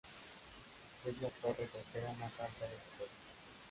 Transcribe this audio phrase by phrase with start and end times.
[1.05, 3.07] Es la torre costera más alta de Japón.